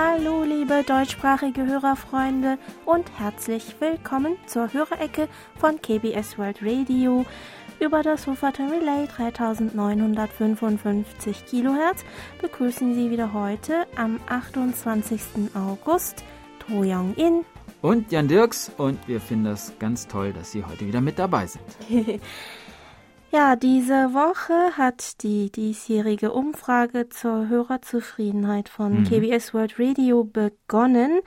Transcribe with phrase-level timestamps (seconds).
[0.00, 7.26] Hallo, liebe deutschsprachige Hörerfreunde und herzlich willkommen zur Hörerecke von KBS World Radio
[7.80, 12.04] über das Hoferton Relay 3955 Kilohertz
[12.40, 15.20] begrüßen Sie wieder heute am 28.
[15.54, 16.22] August
[16.60, 17.44] To Young In
[17.82, 21.48] und Jan Dirks und wir finden das ganz toll, dass Sie heute wieder mit dabei
[21.48, 21.64] sind.
[23.30, 29.04] Ja, diese Woche hat die diesjährige Umfrage zur Hörerzufriedenheit von mhm.
[29.04, 31.20] KBS World Radio begonnen.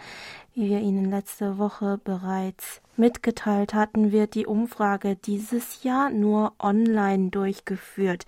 [0.55, 7.29] Wie wir Ihnen letzte Woche bereits mitgeteilt hatten, wird die Umfrage dieses Jahr nur online
[7.29, 8.25] durchgeführt.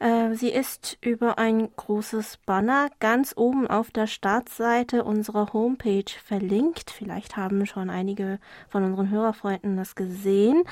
[0.00, 6.90] Äh, sie ist über ein großes Banner ganz oben auf der Startseite unserer Homepage verlinkt.
[6.90, 10.64] Vielleicht haben schon einige von unseren Hörerfreunden das gesehen.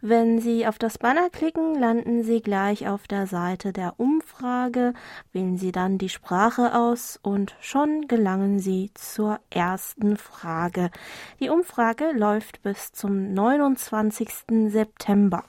[0.00, 4.92] Wenn Sie auf das Banner klicken, landen Sie gleich auf der Seite der Umfrage,
[5.32, 10.90] wählen Sie dann die Sprache aus und schon gelangen Sie zur ersten Frage.
[11.40, 14.28] Die Umfrage läuft bis zum 29.
[14.68, 15.44] September.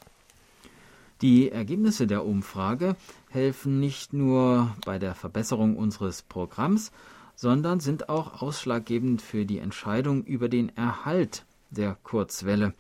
[1.22, 2.96] Die Ergebnisse der Umfrage
[3.30, 6.92] helfen nicht nur bei der Verbesserung unseres Programms,
[7.34, 12.76] sondern sind auch ausschlaggebend für die Entscheidung über den Erhalt der Kurzwelle.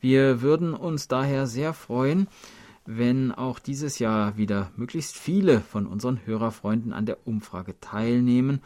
[0.00, 2.26] Wir würden uns daher sehr freuen,
[2.86, 8.62] wenn auch dieses Jahr wieder möglichst viele von unseren Hörerfreunden an der Umfrage teilnehmen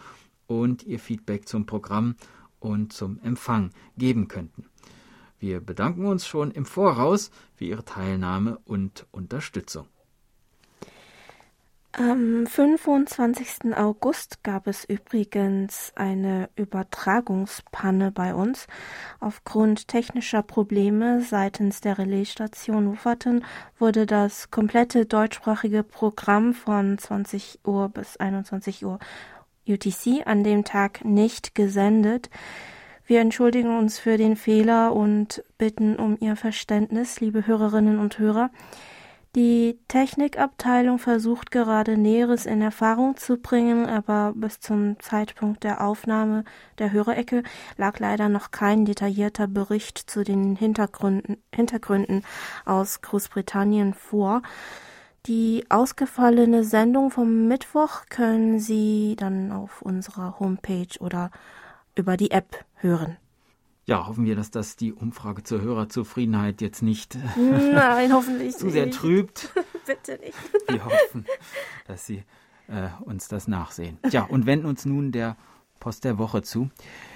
[0.47, 2.17] und ihr Feedback zum Programm
[2.59, 4.70] und zum Empfang geben könnten.
[5.41, 9.87] Wir bedanken uns schon im Voraus für Ihre Teilnahme und Unterstützung.
[11.93, 13.75] Am 25.
[13.75, 18.69] August gab es übrigens eine Übertragungspanne bei uns.
[19.19, 23.45] Aufgrund technischer Probleme seitens der Relaisstation Wufferton
[23.79, 29.01] wurde das komplette deutschsprachige Programm von 20 Uhr bis 21 Uhr
[29.67, 32.31] UTC an dem Tag nicht gesendet.
[33.11, 38.51] Wir entschuldigen uns für den Fehler und bitten um Ihr Verständnis, liebe Hörerinnen und Hörer.
[39.35, 46.45] Die Technikabteilung versucht gerade Näheres in Erfahrung zu bringen, aber bis zum Zeitpunkt der Aufnahme
[46.79, 47.43] der Hörerecke
[47.77, 52.23] lag leider noch kein detaillierter Bericht zu den Hintergründen, Hintergründen
[52.65, 54.41] aus Großbritannien vor.
[55.27, 61.33] Die ausgefallene Sendung vom Mittwoch können Sie dann auf unserer Homepage oder
[61.95, 63.17] über die App hören.
[63.87, 68.91] Ja, hoffen wir, dass das die Umfrage zur Hörerzufriedenheit jetzt nicht Nein, hoffentlich zu sehr
[68.91, 69.53] trübt.
[69.87, 70.39] Bitte nicht.
[70.69, 71.27] Wir hoffen,
[71.89, 72.23] dass Sie
[72.69, 73.99] äh, uns das nachsehen.
[74.11, 75.37] Ja, und wenden uns nun der
[75.81, 76.71] Post der Woche zu.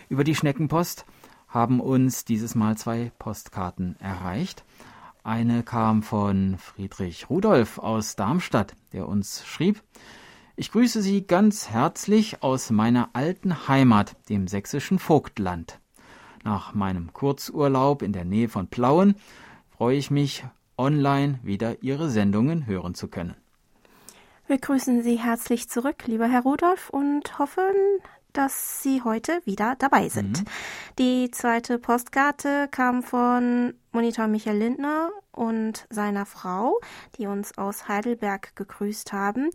[0.08, 1.04] Über die Schneckenpost
[1.46, 4.64] haben uns dieses Mal zwei Postkarten erreicht.
[5.22, 9.80] Eine kam von Friedrich Rudolf aus Darmstadt, der uns schrieb,
[10.56, 15.80] ich grüße Sie ganz herzlich aus meiner alten Heimat, dem sächsischen Vogtland.
[16.44, 19.16] Nach meinem Kurzurlaub in der Nähe von Plauen
[19.76, 20.44] freue ich mich,
[20.76, 23.34] online wieder Ihre Sendungen hören zu können.
[24.46, 27.74] Wir grüßen Sie herzlich zurück, lieber Herr Rudolf, und hoffen,
[28.32, 30.40] dass Sie heute wieder dabei sind.
[30.40, 30.44] Mhm.
[30.98, 36.78] Die zweite Postkarte kam von Monitor Michael Lindner und seiner Frau,
[37.16, 39.50] die uns aus Heidelberg gegrüßt haben.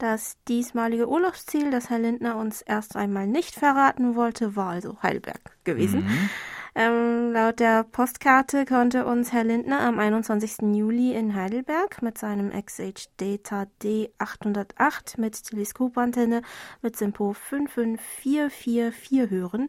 [0.00, 5.58] Das diesmalige Urlaubsziel, das Herr Lindner uns erst einmal nicht verraten wollte, war also Heidelberg
[5.64, 6.06] gewesen.
[6.06, 6.30] Mhm.
[6.74, 10.74] Ähm, laut der Postkarte konnte uns Herr Lindner am 21.
[10.74, 16.40] Juli in Heidelberg mit seinem XH Data D808 mit Teleskopantenne
[16.80, 19.68] mit Simpo 55444 hören.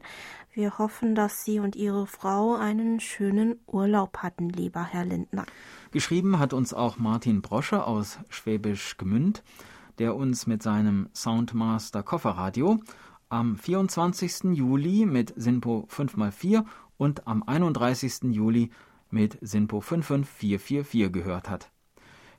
[0.53, 5.45] Wir hoffen, dass Sie und Ihre Frau einen schönen Urlaub hatten, lieber Herr Lindner.
[5.91, 9.43] Geschrieben hat uns auch Martin Brosche aus Schwäbisch Gemünd
[10.01, 12.79] der uns mit seinem Soundmaster Kofferradio
[13.29, 14.45] am 24.
[14.55, 16.65] Juli mit Sinpo 5x4
[16.97, 18.23] und am 31.
[18.31, 18.71] Juli
[19.11, 21.69] mit Sinpo 55444 gehört hat.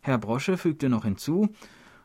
[0.00, 1.50] Herr Brosche fügte noch hinzu,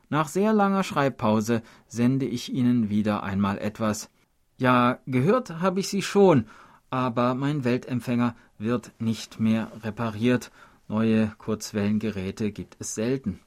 [0.10, 4.12] nach sehr langer Schreibpause sende ich Ihnen wieder einmal etwas.
[4.60, 6.46] Ja, gehört habe ich Sie schon,
[6.92, 10.52] aber mein Weltempfänger wird nicht mehr repariert.
[10.88, 13.40] Neue Kurzwellengeräte gibt es selten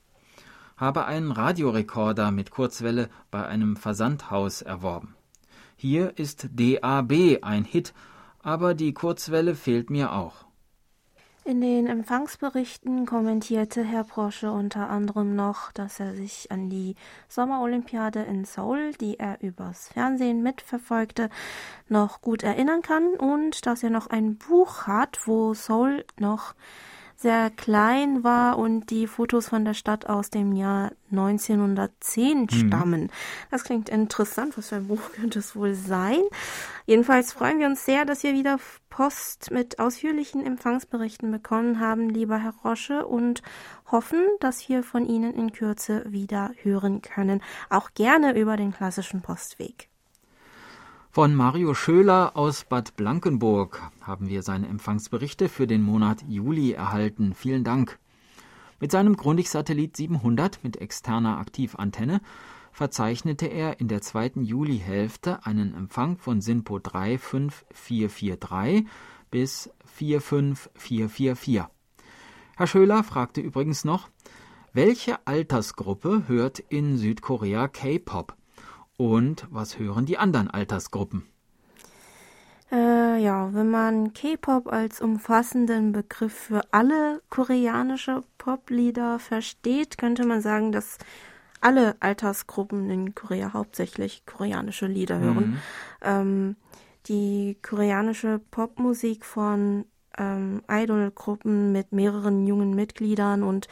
[0.80, 5.14] habe einen Radiorekorder mit Kurzwelle bei einem Versandhaus erworben.
[5.76, 7.92] Hier ist DAB ein Hit,
[8.42, 10.46] aber die Kurzwelle fehlt mir auch.
[11.44, 16.96] In den Empfangsberichten kommentierte Herr Brosche unter anderem noch, dass er sich an die
[17.28, 21.30] Sommerolympiade in Seoul, die er übers Fernsehen mitverfolgte,
[21.88, 26.54] noch gut erinnern kann und dass er noch ein Buch hat, wo Seoul noch
[27.20, 32.48] sehr klein war und die Fotos von der Stadt aus dem Jahr 1910 mhm.
[32.48, 33.02] stammen.
[33.02, 33.10] Mhm.
[33.50, 34.56] Das klingt interessant.
[34.56, 36.20] Was für ein Buch könnte es wohl sein?
[36.86, 38.58] Jedenfalls freuen wir uns sehr, dass wir wieder
[38.88, 43.42] Post mit ausführlichen Empfangsberichten bekommen haben, lieber Herr Rosche, und
[43.90, 47.42] hoffen, dass wir von Ihnen in Kürze wieder hören können.
[47.68, 49.89] Auch gerne über den klassischen Postweg.
[51.12, 57.34] Von Mario Schöler aus Bad Blankenburg haben wir seine Empfangsberichte für den Monat Juli erhalten.
[57.34, 57.98] Vielen Dank.
[58.78, 62.20] Mit seinem Grundig-Satellit 700 mit externer Aktivantenne
[62.70, 68.86] verzeichnete er in der zweiten Julihälfte einen Empfang von SINPO 35443
[69.32, 71.62] bis 45444.
[72.56, 74.10] Herr Schöler fragte übrigens noch,
[74.72, 78.36] welche Altersgruppe hört in Südkorea K-Pop?
[79.00, 81.22] Und was hören die anderen Altersgruppen?
[82.70, 90.42] Äh, ja, wenn man K-Pop als umfassenden Begriff für alle koreanische Poplieder versteht, könnte man
[90.42, 90.98] sagen, dass
[91.62, 95.52] alle Altersgruppen in Korea hauptsächlich koreanische Lieder hören.
[95.52, 95.56] Mhm.
[96.02, 96.56] Ähm,
[97.06, 99.86] die koreanische Popmusik von
[100.20, 103.68] ähm, Idolgruppen mit mehreren jungen Mitgliedern und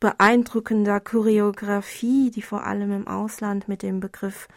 [0.00, 4.48] beeindruckender Choreografie, die vor allem im Ausland mit dem Begriff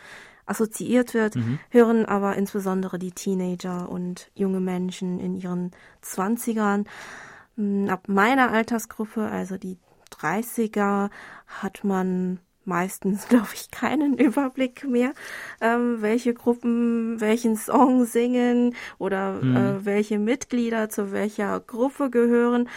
[0.45, 1.59] assoziiert wird, mhm.
[1.69, 6.85] hören aber insbesondere die Teenager und junge Menschen in ihren Zwanzigern.
[7.55, 9.77] Hm, ab meiner Altersgruppe, also die
[10.11, 11.09] 30er,
[11.47, 15.13] hat man meistens, glaube ich, keinen Überblick mehr,
[15.61, 19.55] ähm, welche Gruppen welchen Song singen oder mhm.
[19.55, 22.69] äh, welche Mitglieder zu welcher Gruppe gehören.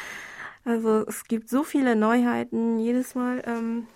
[0.65, 3.43] Also es gibt so viele Neuheiten jedes Mal.
[3.47, 3.87] Ähm,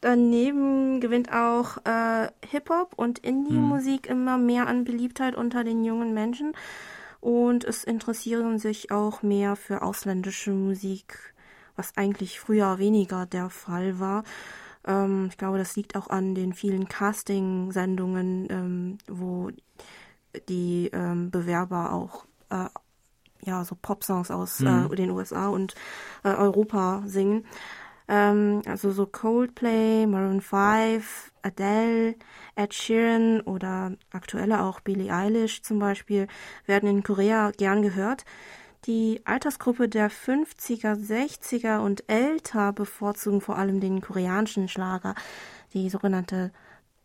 [0.00, 4.12] daneben gewinnt auch äh, Hip-Hop und Indie-Musik mhm.
[4.12, 6.54] immer mehr an Beliebtheit unter den jungen Menschen.
[7.20, 11.34] Und es interessieren sich auch mehr für ausländische Musik,
[11.76, 14.24] was eigentlich früher weniger der Fall war.
[14.86, 19.50] Ähm, ich glaube, das liegt auch an den vielen Casting-Sendungen, ähm, wo
[20.48, 22.68] die ähm, Bewerber auch äh,
[23.44, 24.88] ja so Pop-Songs aus mhm.
[24.90, 25.74] äh, den USA und
[26.24, 27.44] äh, Europa singen.
[28.08, 32.16] Ähm, also so Coldplay, Maroon 5, Adele,
[32.56, 36.26] Ed Sheeran oder aktuelle auch Billie Eilish zum Beispiel
[36.66, 38.24] werden in Korea gern gehört.
[38.86, 45.14] Die Altersgruppe der 50er, 60er und älter bevorzugen vor allem den koreanischen Schlager,
[45.72, 46.50] die sogenannte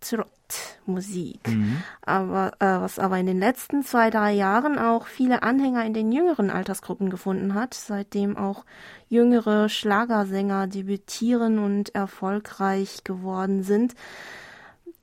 [0.02, 1.48] Trot-Musik.
[1.48, 1.84] Mhm.
[2.02, 6.12] Aber äh, was aber in den letzten zwei, drei Jahren auch viele Anhänger in den
[6.12, 8.66] jüngeren Altersgruppen gefunden hat, seitdem auch
[9.08, 13.94] jüngere Schlagersänger debütieren und erfolgreich geworden sind.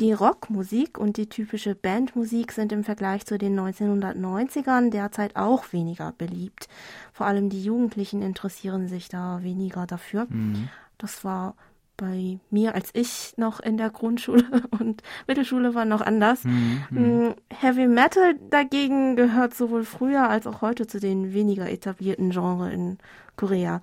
[0.01, 6.13] Die Rockmusik und die typische Bandmusik sind im Vergleich zu den 1990ern derzeit auch weniger
[6.19, 6.69] beliebt.
[7.13, 10.27] Vor allem die Jugendlichen interessieren sich da weniger dafür.
[10.29, 10.69] Mhm.
[10.99, 11.55] Das war
[11.97, 14.45] bei mir, als ich noch in der Grundschule
[14.81, 16.43] und Mittelschule war, noch anders.
[16.43, 16.83] Mhm.
[16.91, 22.73] Mm, Heavy Metal dagegen gehört sowohl früher als auch heute zu den weniger etablierten Genres
[22.73, 22.99] in
[23.37, 23.81] Korea.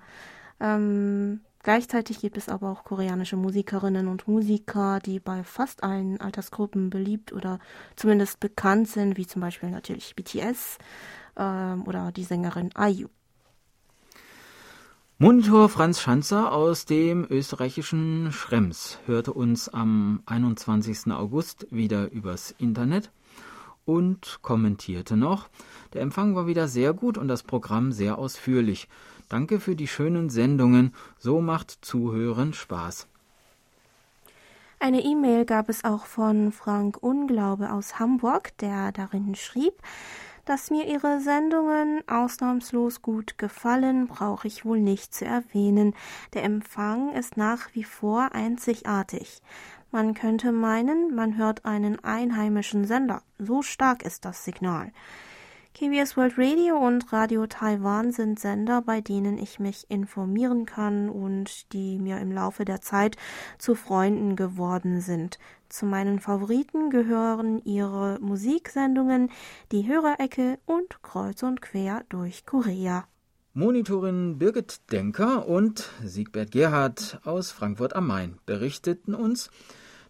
[0.60, 6.90] Ähm, Gleichzeitig gibt es aber auch koreanische Musikerinnen und Musiker, die bei fast allen Altersgruppen
[6.90, 7.60] beliebt oder
[7.94, 10.78] zumindest bekannt sind, wie zum Beispiel natürlich BTS
[11.36, 13.08] ähm, oder die Sängerin IU.
[15.18, 21.12] Monitor Franz Schanzer aus dem österreichischen Schrems hörte uns am 21.
[21.12, 23.12] August wieder übers Internet
[23.84, 25.48] und kommentierte noch,
[25.92, 28.88] der Empfang war wieder sehr gut und das Programm sehr ausführlich.
[29.32, 30.92] Danke für die schönen Sendungen.
[31.16, 33.06] So macht Zuhören Spaß.
[34.78, 39.72] Eine E-Mail gab es auch von Frank Unglaube aus Hamburg, der darin schrieb,
[40.44, 45.94] dass mir ihre Sendungen ausnahmslos gut gefallen, brauche ich wohl nicht zu erwähnen.
[46.34, 49.40] Der Empfang ist nach wie vor einzigartig.
[49.90, 53.22] Man könnte meinen, man hört einen einheimischen Sender.
[53.38, 54.92] So stark ist das Signal.
[55.74, 61.72] KBS World Radio und Radio Taiwan sind Sender, bei denen ich mich informieren kann und
[61.72, 63.16] die mir im Laufe der Zeit
[63.56, 65.38] zu Freunden geworden sind.
[65.70, 69.30] Zu meinen Favoriten gehören ihre Musiksendungen
[69.72, 73.06] Die Hörerecke und Kreuz und Quer durch Korea.
[73.54, 79.50] Monitorin Birgit Denker und Siegbert Gerhard aus Frankfurt am Main berichteten uns,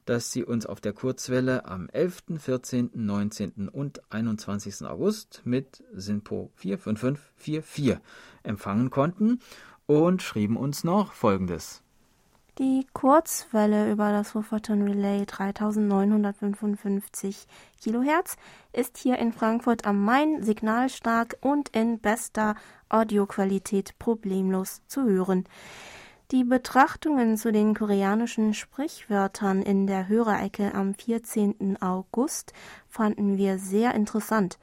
[0.05, 3.69] dass Sie uns auf der Kurzwelle am 11., 14., 19.
[3.69, 4.87] und 21.
[4.87, 7.99] August mit SINPO 45544
[8.43, 9.41] empfangen konnten
[9.87, 11.83] und schrieben uns noch Folgendes.
[12.59, 17.47] Die Kurzwelle über das Wufferton Relay 3955
[17.83, 18.37] kHz
[18.75, 22.55] ist hier in Frankfurt am Main signalstark und in bester
[22.91, 25.49] Audioqualität problemlos zu hören.
[26.33, 31.77] Die Betrachtungen zu den koreanischen Sprichwörtern in der Hörerecke am 14.
[31.83, 32.55] August
[32.89, 34.59] fanden wir sehr interessant.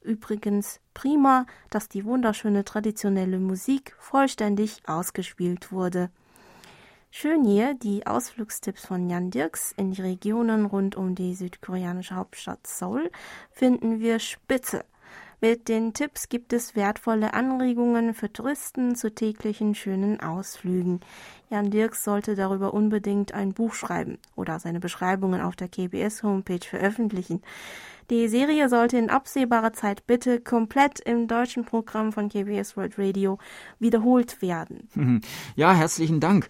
[0.00, 6.08] Übrigens prima, dass die wunderschöne traditionelle Musik vollständig ausgespielt wurde.
[7.10, 12.66] Schön hier die Ausflugstipps von Jan Dirks in die Regionen rund um die südkoreanische Hauptstadt
[12.66, 13.10] Seoul
[13.52, 14.86] finden wir spitze.
[15.42, 21.00] Mit den Tipps gibt es wertvolle Anregungen für Touristen zu täglichen schönen Ausflügen.
[21.48, 27.40] Jan Dirks sollte darüber unbedingt ein Buch schreiben oder seine Beschreibungen auf der KBS-Homepage veröffentlichen.
[28.10, 33.38] Die Serie sollte in absehbarer Zeit bitte komplett im deutschen Programm von KBS World Radio
[33.78, 34.88] wiederholt werden.
[35.56, 36.48] Ja, herzlichen Dank.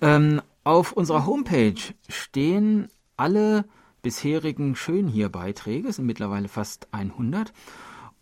[0.00, 3.66] Ähm, auf unserer Homepage stehen alle
[4.02, 7.52] bisherigen Schönhier-Beiträge, sind mittlerweile fast 100,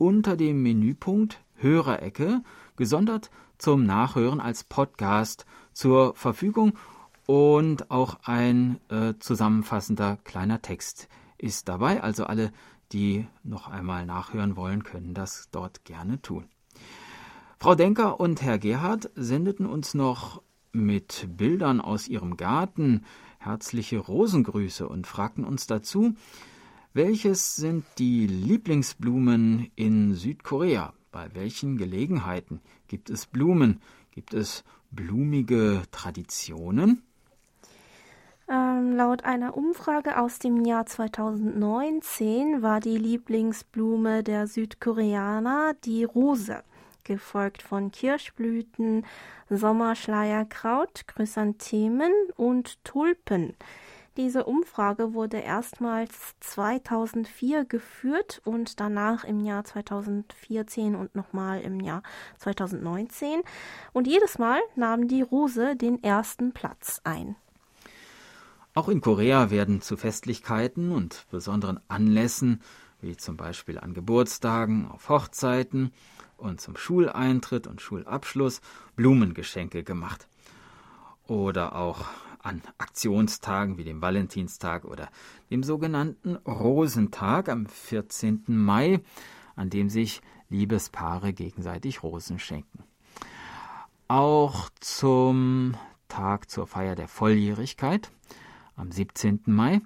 [0.00, 2.42] unter dem Menüpunkt Hörerecke,
[2.76, 6.72] gesondert zum Nachhören als Podcast zur Verfügung
[7.26, 12.02] und auch ein äh, zusammenfassender kleiner Text ist dabei.
[12.02, 12.50] Also alle,
[12.92, 16.46] die noch einmal nachhören wollen, können das dort gerne tun.
[17.58, 20.42] Frau Denker und Herr Gerhard sendeten uns noch
[20.72, 23.04] mit Bildern aus ihrem Garten
[23.38, 26.14] herzliche Rosengrüße und fragten uns dazu,
[26.92, 30.92] welches sind die Lieblingsblumen in Südkorea?
[31.12, 33.80] Bei welchen Gelegenheiten gibt es Blumen?
[34.10, 37.02] Gibt es blumige Traditionen?
[38.48, 46.64] Ähm, laut einer Umfrage aus dem Jahr 2019 war die Lieblingsblume der Südkoreaner die Rose
[47.04, 49.06] gefolgt von Kirschblüten,
[49.48, 53.54] Sommerschleierkraut, Chrysanthemen und Tulpen.
[54.22, 62.02] Diese Umfrage wurde erstmals 2004 geführt und danach im Jahr 2014 und nochmal im Jahr
[62.36, 63.40] 2019.
[63.94, 67.34] Und jedes Mal nahm die Rose den ersten Platz ein.
[68.74, 72.60] Auch in Korea werden zu Festlichkeiten und besonderen Anlässen,
[73.00, 75.94] wie zum Beispiel an Geburtstagen, auf Hochzeiten
[76.36, 78.60] und zum Schuleintritt und Schulabschluss
[78.96, 80.28] Blumengeschenke gemacht.
[81.26, 82.04] Oder auch
[82.42, 85.08] an Aktionstagen wie dem Valentinstag oder
[85.50, 88.44] dem sogenannten Rosentag am 14.
[88.46, 89.00] Mai,
[89.56, 92.84] an dem sich Liebespaare gegenseitig Rosen schenken.
[94.08, 95.74] Auch zum
[96.08, 98.10] Tag zur Feier der Volljährigkeit
[98.74, 99.42] am 17.
[99.46, 99.80] Mai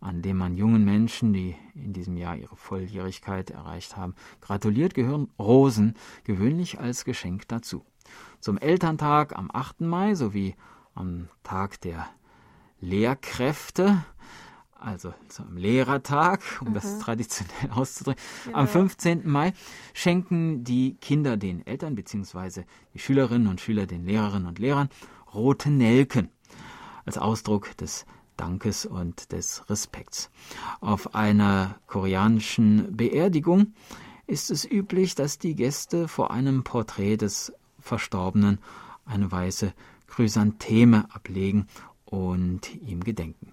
[0.00, 5.28] an dem man jungen Menschen, die in diesem Jahr ihre Volljährigkeit erreicht haben, gratuliert, gehören
[5.38, 7.84] Rosen gewöhnlich als Geschenk dazu.
[8.40, 9.82] Zum Elterntag am 8.
[9.82, 10.56] Mai sowie
[10.94, 12.08] am Tag der
[12.80, 14.04] Lehrkräfte,
[14.74, 16.74] also zum Lehrertag, um mhm.
[16.74, 18.58] das traditionell auszudrücken, genau.
[18.58, 19.28] am 15.
[19.28, 19.52] Mai
[19.92, 22.64] schenken die Kinder den Eltern bzw.
[22.94, 24.88] die Schülerinnen und Schüler den Lehrerinnen und Lehrern
[25.34, 26.30] rote Nelken
[27.04, 28.06] als Ausdruck des
[28.36, 30.30] Dankes und des Respekts.
[30.80, 33.74] Auf einer koreanischen Beerdigung
[34.26, 38.58] ist es üblich, dass die Gäste vor einem Porträt des Verstorbenen
[39.04, 39.74] eine weiße
[40.10, 41.68] Chrysantheme ablegen
[42.04, 43.49] und ihm gedenken.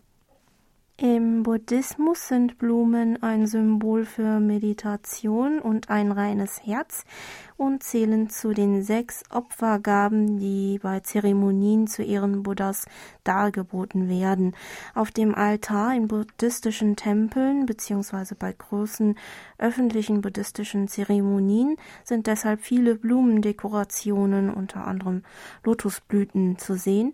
[0.99, 7.03] Im Buddhismus sind Blumen ein Symbol für Meditation und ein reines Herz
[7.55, 12.85] und zählen zu den sechs Opfergaben, die bei Zeremonien zu Ehren Buddhas
[13.23, 14.55] dargeboten werden.
[14.95, 18.33] Auf dem Altar in buddhistischen Tempeln bzw.
[18.33, 19.19] bei großen
[19.59, 25.21] öffentlichen buddhistischen Zeremonien sind deshalb viele Blumendekorationen, unter anderem
[25.63, 27.13] Lotusblüten, zu sehen.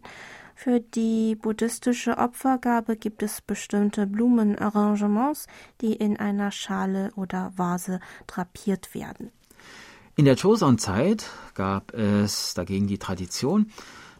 [0.55, 5.47] Für die buddhistische Opfergabe gibt es bestimmte Blumenarrangements,
[5.81, 9.31] die in einer Schale oder Vase drapiert werden.
[10.15, 13.71] In der Joseon-Zeit gab es dagegen die Tradition,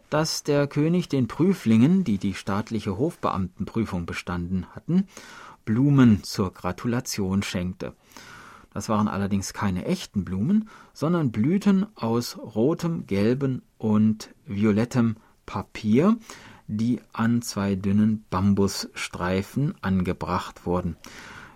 [0.09, 5.07] dass der König den Prüflingen, die die staatliche Hofbeamtenprüfung bestanden hatten,
[5.65, 7.93] Blumen zur Gratulation schenkte.
[8.73, 16.17] Das waren allerdings keine echten Blumen, sondern Blüten aus rotem, gelbem und violettem Papier,
[16.67, 20.97] die an zwei dünnen Bambusstreifen angebracht wurden.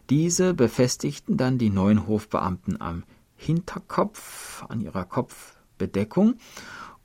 [0.10, 3.04] Diese befestigten dann die neuen Hofbeamten am
[3.36, 6.36] Hinterkopf, an ihrer Kopfbedeckung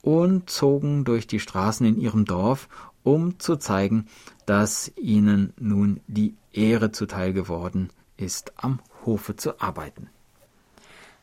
[0.02, 2.68] und zogen durch die Straßen in ihrem Dorf,
[3.02, 4.06] um zu zeigen,
[4.46, 10.08] dass ihnen nun die Ehre zuteil geworden ist, am Hofe zu arbeiten.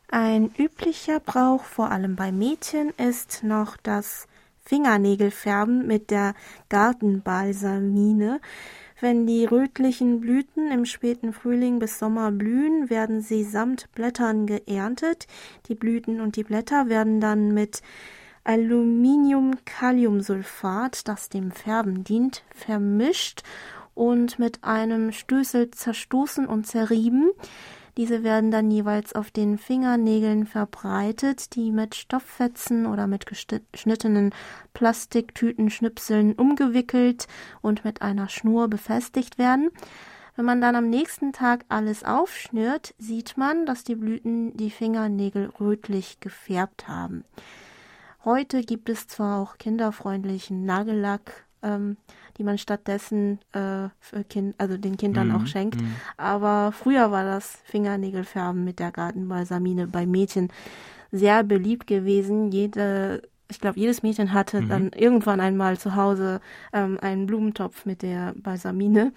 [0.09, 4.27] Ein üblicher Brauch, vor allem bei Mädchen, ist noch das
[4.69, 6.35] Fingernägel färben mit der
[6.69, 8.39] Gartenbalsamine.
[9.01, 15.25] Wenn die rötlichen Blüten im späten Frühling bis Sommer blühen, werden sie samt Blättern geerntet.
[15.69, 17.81] Die Blüten und die Blätter werden dann mit
[18.43, 23.41] Aluminium-Kaliumsulfat, das dem Färben dient, vermischt
[23.95, 27.31] und mit einem Stößel zerstoßen und zerrieben.
[27.97, 34.33] Diese werden dann jeweils auf den Fingernägeln verbreitet, die mit Stofffetzen oder mit geschnittenen
[34.73, 37.27] Plastiktütenschnipseln umgewickelt
[37.61, 39.69] und mit einer Schnur befestigt werden.
[40.35, 45.51] Wenn man dann am nächsten Tag alles aufschnürt, sieht man, dass die Blüten die Fingernägel
[45.59, 47.25] rötlich gefärbt haben.
[48.23, 51.97] Heute gibt es zwar auch kinderfreundlichen Nagellack, ähm,
[52.37, 55.35] die man stattdessen äh, für kind, also den Kindern mhm.
[55.35, 55.81] auch schenkt.
[55.81, 55.95] Mhm.
[56.17, 60.49] Aber früher war das Fingernägelfärben mit der Gartenbalsamine bei Mädchen
[61.11, 62.51] sehr beliebt gewesen.
[62.51, 64.69] Jede, ich glaube, jedes Mädchen hatte mhm.
[64.69, 66.39] dann irgendwann einmal zu Hause
[66.73, 69.11] ähm, einen Blumentopf mit der Balsamine.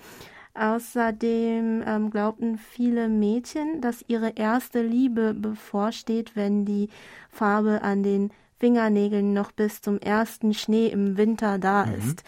[0.55, 6.91] Außerdem ähm, glaubten viele Mädchen, dass ihre erste Liebe bevorsteht, wenn die
[7.31, 8.31] Farbe an den
[8.63, 11.95] Fingernägeln noch bis zum ersten Schnee im Winter da mhm.
[11.95, 12.23] ist.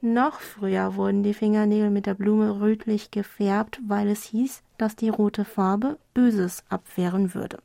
[0.00, 5.08] Noch früher wurden die Fingernägel mit der Blume rötlich gefärbt, weil es hieß, dass die
[5.08, 7.58] rote Farbe Böses abwehren würde.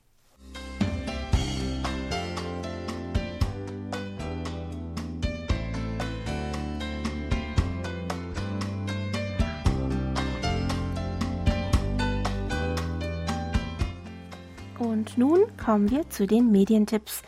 [14.80, 17.22] Und nun kommen wir zu den Medientipps.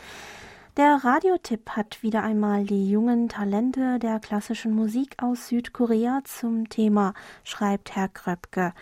[0.76, 7.14] Der Radiotipp hat wieder einmal die jungen Talente der klassischen Musik aus Südkorea zum Thema,
[7.44, 8.74] schreibt Herr Kröpke.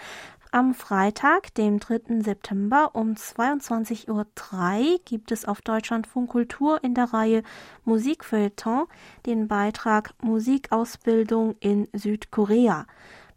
[0.50, 2.20] Am Freitag, dem 3.
[2.20, 7.44] September um 22.03 Uhr gibt es auf Deutschlandfunk Kultur in der Reihe
[7.84, 8.86] Musikfeuilleton
[9.24, 12.86] den Beitrag Musikausbildung in Südkorea.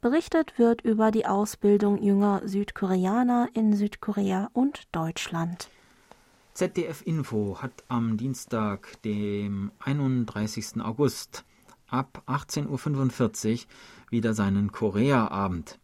[0.01, 5.69] Berichtet wird über die Ausbildung junger Südkoreaner in Südkorea und Deutschland.
[6.57, 10.81] ZDF Info hat am Dienstag, dem 31.
[10.81, 11.45] August
[11.87, 13.59] ab 18.45 Uhr
[14.09, 15.77] wieder seinen Korea-Abend.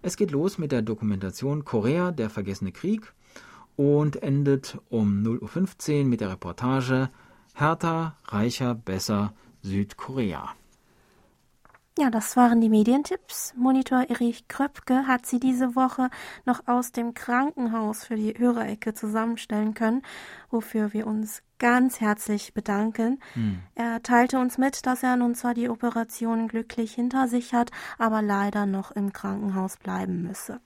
[0.00, 3.12] Es geht los mit der Dokumentation Korea, der vergessene Krieg
[3.76, 7.10] und endet um 0.15 Uhr mit der Reportage
[7.52, 10.54] Härter, reicher, besser Südkorea.
[11.98, 13.54] Ja, das waren die Medientipps.
[13.56, 16.10] Monitor Erich Kröpke hat sie diese Woche
[16.44, 20.02] noch aus dem Krankenhaus für die Hörerecke zusammenstellen können,
[20.50, 23.18] wofür wir uns ganz herzlich bedanken.
[23.32, 23.60] Hm.
[23.74, 28.20] Er teilte uns mit, dass er nun zwar die Operation glücklich hinter sich hat, aber
[28.20, 30.60] leider noch im Krankenhaus bleiben müsse.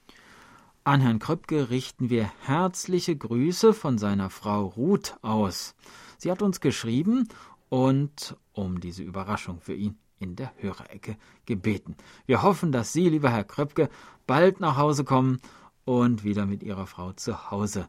[0.83, 5.77] An Herrn Kröpke richten wir herzliche Grüße von seiner Frau Ruth aus.
[6.19, 7.29] Sie hat uns geschrieben
[7.70, 11.96] und um diese Überraschung für ihn in der Hörerecke gebeten.
[12.26, 13.88] Wir hoffen, dass Sie, lieber Herr Kröpke,
[14.26, 15.40] bald nach Hause kommen
[15.87, 17.88] und wieder mit Ihrer Frau zu Hause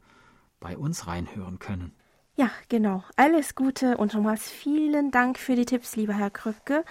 [0.61, 1.91] bei uns reinhören können.
[2.35, 3.03] Ja, genau.
[3.17, 6.85] Alles Gute und nochmals vielen Dank für die Tipps, lieber Herr Kröpke.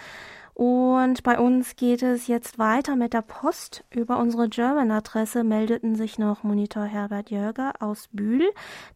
[0.60, 3.82] Und bei uns geht es jetzt weiter mit der Post.
[3.88, 8.46] Über unsere German-Adresse meldeten sich noch Monitor Herbert Jörger aus Bühl,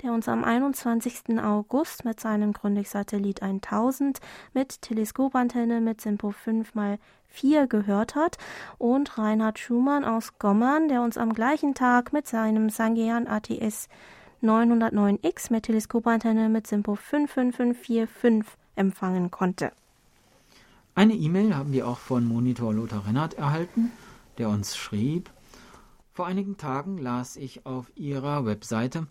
[0.02, 1.38] der uns am 21.
[1.42, 4.20] August mit seinem Grundig-Satellit 1000
[4.52, 8.36] mit Teleskopantenne mit Simpo 5 x 4 gehört hat
[8.76, 13.88] und Reinhard Schumann aus Gommern, der uns am gleichen Tag mit seinem Sangean ATS
[14.42, 19.72] 909X mit Teleskopantenne mit Simpo 55545 empfangen konnte.
[20.96, 23.90] Eine E-Mail haben wir auch von Monitor Lothar Rennert erhalten,
[24.38, 25.28] der uns schrieb,
[26.12, 29.08] vor einigen Tagen las ich auf ihrer Webseite,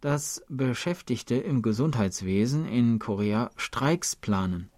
[0.00, 4.70] dass Beschäftigte im Gesundheitswesen in Korea Streiks planen.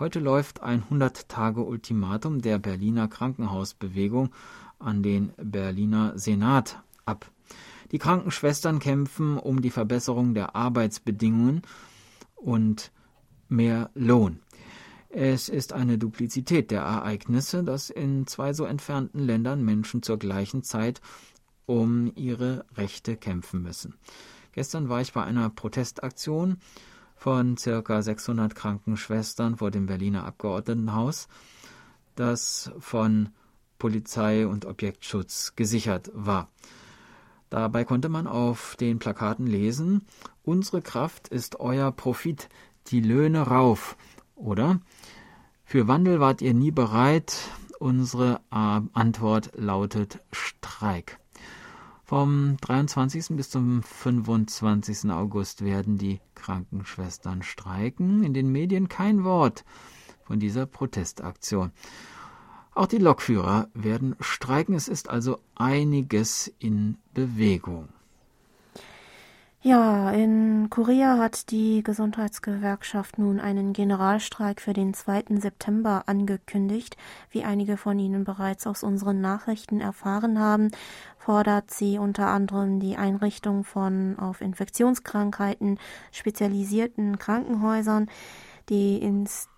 [0.00, 4.30] Heute läuft ein 100-Tage-Ultimatum der Berliner Krankenhausbewegung
[4.80, 7.30] an den Berliner Senat ab.
[7.92, 11.62] Die Krankenschwestern kämpfen um die Verbesserung der Arbeitsbedingungen
[12.34, 12.90] und
[13.48, 14.40] mehr Lohn.
[15.10, 20.62] Es ist eine Duplizität der Ereignisse, dass in zwei so entfernten Ländern Menschen zur gleichen
[20.62, 21.00] Zeit
[21.64, 23.94] um ihre Rechte kämpfen müssen.
[24.52, 26.58] Gestern war ich bei einer Protestaktion
[27.16, 31.28] von circa 600 Krankenschwestern vor dem Berliner Abgeordnetenhaus,
[32.14, 33.30] das von
[33.78, 36.50] Polizei und Objektschutz gesichert war.
[37.50, 40.02] Dabei konnte man auf den Plakaten lesen,
[40.42, 42.48] unsere Kraft ist euer Profit,
[42.88, 43.96] die Löhne rauf,
[44.38, 44.80] oder?
[45.64, 47.50] Für Wandel wart ihr nie bereit.
[47.78, 51.18] Unsere Antwort lautet Streik.
[52.04, 53.36] Vom 23.
[53.36, 55.10] bis zum 25.
[55.10, 58.22] August werden die Krankenschwestern streiken.
[58.24, 59.64] In den Medien kein Wort
[60.24, 61.70] von dieser Protestaktion.
[62.74, 64.74] Auch die Lokführer werden streiken.
[64.74, 67.90] Es ist also einiges in Bewegung.
[69.68, 75.24] Ja, in Korea hat die Gesundheitsgewerkschaft nun einen Generalstreik für den 2.
[75.40, 76.96] September angekündigt.
[77.30, 80.70] Wie einige von Ihnen bereits aus unseren Nachrichten erfahren haben,
[81.18, 85.78] fordert sie unter anderem die Einrichtung von auf Infektionskrankheiten
[86.12, 88.08] spezialisierten Krankenhäusern,
[88.70, 89.50] die ins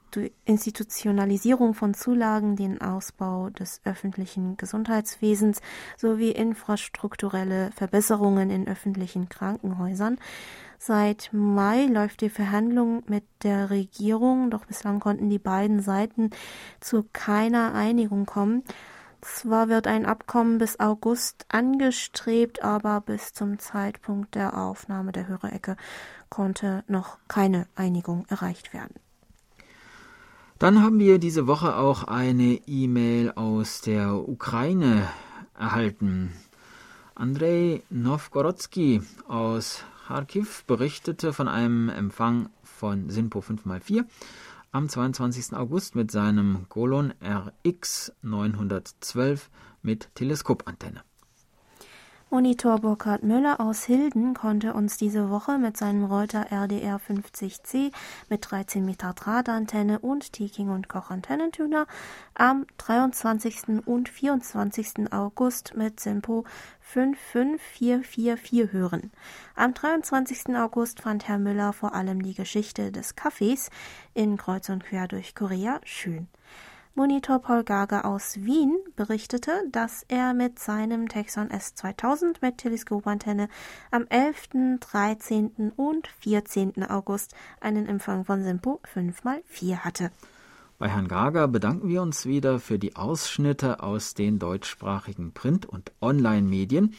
[0.45, 5.61] Institutionalisierung von Zulagen, den Ausbau des öffentlichen Gesundheitswesens
[5.97, 10.19] sowie infrastrukturelle Verbesserungen in öffentlichen Krankenhäusern.
[10.79, 16.31] Seit Mai läuft die Verhandlung mit der Regierung, doch bislang konnten die beiden Seiten
[16.81, 18.65] zu keiner Einigung kommen.
[19.21, 25.77] Zwar wird ein Abkommen bis August angestrebt, aber bis zum Zeitpunkt der Aufnahme der Hörerecke
[26.31, 28.95] konnte noch keine Einigung erreicht werden.
[30.61, 35.09] Dann haben wir diese Woche auch eine E-Mail aus der Ukraine
[35.59, 36.35] erhalten.
[37.15, 44.05] Andrei Novgorodsky aus Kharkiv berichtete von einem Empfang von Sinpo 5x4
[44.71, 45.57] am 22.
[45.57, 49.49] August mit seinem Golon RX 912
[49.81, 51.01] mit Teleskopantenne.
[52.33, 57.91] Monitor Burkhard Müller aus Hilden konnte uns diese Woche mit seinem Reuter RDR 50C
[58.29, 61.89] mit 13 Meter Drahtantenne und Teking und Koch Antennentuner
[62.35, 63.85] am 23.
[63.85, 65.13] und 24.
[65.13, 66.45] August mit Simpo
[66.79, 69.11] 55444 hören.
[69.57, 70.55] Am 23.
[70.55, 73.71] August fand Herr Müller vor allem die Geschichte des Kaffees
[74.15, 76.29] in Kreuz und Quer durch Korea schön.
[76.95, 83.49] Monitor Paul Gager aus Wien berichtete, dass er mit seinem Texon S2000 mit Teleskopantenne
[83.93, 85.73] am 11., 13.
[85.77, 86.83] und 14.
[86.91, 90.11] August einen Empfang von Simpo 5x4 hatte.
[90.79, 95.93] Bei Herrn Gager bedanken wir uns wieder für die Ausschnitte aus den deutschsprachigen Print- und
[96.01, 96.95] Online-Medien,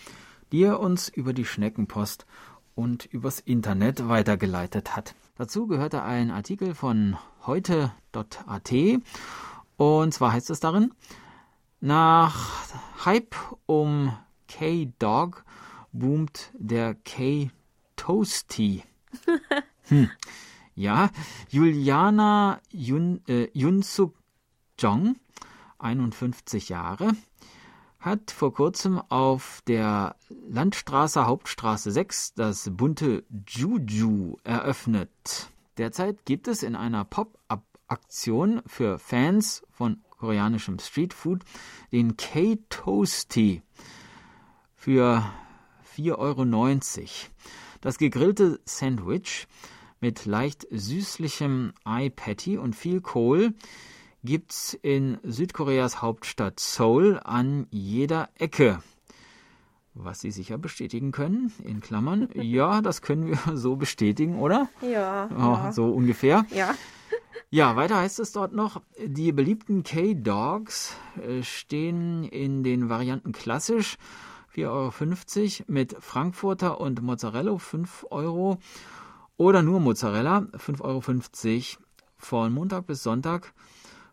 [0.53, 2.25] die er uns über die Schneckenpost
[2.75, 5.15] und übers Internet weitergeleitet hat.
[5.37, 8.71] Dazu gehörte ein Artikel von heute.at
[9.81, 10.93] und zwar heißt es darin,
[11.79, 12.67] nach
[13.03, 14.15] Hype um
[14.47, 15.43] K-Dog
[15.91, 18.83] boomt der K-Toasty.
[19.87, 20.11] hm.
[20.75, 21.09] Ja,
[21.49, 24.13] Juliana Yun, äh, Yunsuk
[24.77, 25.15] Jong,
[25.79, 27.13] 51 Jahre,
[27.99, 35.49] hat vor kurzem auf der Landstraße Hauptstraße 6 das bunte Juju eröffnet.
[35.79, 41.43] Derzeit gibt es in einer Pop-up Aktion für Fans von koreanischem Streetfood
[41.91, 43.63] den K-Toasty
[44.75, 45.23] für
[45.97, 47.05] 4,90 Euro.
[47.81, 49.47] Das gegrillte Sandwich
[49.99, 53.53] mit leicht süßlichem Eye Patty und viel Kohl
[54.23, 58.81] gibt's in Südkoreas Hauptstadt Seoul an jeder Ecke.
[59.93, 62.29] Was Sie sicher bestätigen können, in Klammern.
[62.35, 64.69] Ja, das können wir so bestätigen, oder?
[64.81, 65.29] Ja.
[65.31, 65.71] Oh, ja.
[65.73, 66.45] So ungefähr.
[66.51, 66.73] Ja.
[67.53, 73.97] Ja, weiter heißt es dort noch, die beliebten K-Dogs äh, stehen in den Varianten klassisch
[74.55, 78.57] 4,50 Euro mit Frankfurter und Mozzarella 5 Euro
[79.35, 81.83] oder nur Mozzarella 5,50 Euro
[82.15, 83.51] von Montag bis Sonntag